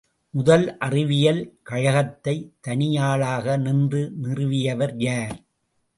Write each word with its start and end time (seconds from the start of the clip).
முதல் 0.33 0.77
அறிவியல் 0.77 1.41
கழகத்தைத் 1.63 2.47
தனியாளாக 2.67 3.57
நின்று 3.57 4.11
நிறுவியவர் 4.21 4.95
யார்? 4.97 5.37